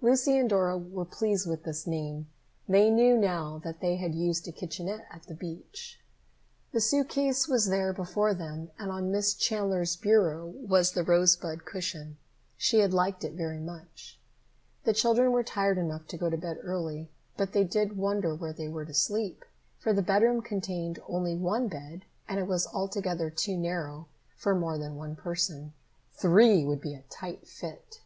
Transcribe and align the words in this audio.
Lucy 0.00 0.38
and 0.38 0.48
Dora 0.48 0.78
were 0.78 1.04
pleased 1.04 1.46
with 1.46 1.64
this 1.64 1.86
name. 1.86 2.26
They 2.66 2.88
knew 2.88 3.18
now 3.18 3.58
that 3.64 3.80
they 3.80 3.96
had 3.96 4.14
used 4.14 4.48
a 4.48 4.50
kitchenette 4.50 5.06
at 5.10 5.24
the 5.24 5.34
beach. 5.34 6.00
The 6.72 6.80
suit 6.80 7.10
case 7.10 7.46
was 7.48 7.66
there 7.66 7.92
before 7.92 8.32
them 8.32 8.70
and 8.78 8.90
on 8.90 9.12
Miss 9.12 9.34
Chandler's 9.34 9.94
bureau 9.94 10.46
was 10.56 10.92
the 10.92 11.02
rosebud 11.04 11.66
cushion. 11.66 12.16
She 12.56 12.78
had 12.78 12.94
liked 12.94 13.24
it 13.24 13.34
very 13.34 13.58
much. 13.60 14.18
The 14.84 14.94
children 14.94 15.32
were 15.32 15.42
tired 15.44 15.76
enough 15.76 16.06
to 16.06 16.16
go 16.16 16.30
to 16.30 16.38
bed 16.38 16.56
early, 16.62 17.10
but 17.36 17.52
they 17.52 17.64
did 17.64 17.98
wonder 17.98 18.34
where 18.34 18.54
they 18.54 18.68
were 18.68 18.86
to 18.86 18.94
sleep, 18.94 19.44
for 19.78 19.92
the 19.92 20.00
bedroom 20.00 20.40
contained 20.40 20.98
only 21.08 21.34
one 21.36 21.68
bed, 21.68 22.06
and 22.26 22.40
it 22.40 22.48
was 22.48 22.66
altogether 22.68 23.28
too 23.28 23.58
narrow 23.58 24.08
for 24.34 24.54
more 24.54 24.78
than 24.78 24.96
one 24.96 25.14
person. 25.14 25.74
Three 26.14 26.64
would 26.64 26.80
be 26.80 26.94
a 26.94 27.02
tight 27.10 27.46
fit. 27.46 28.00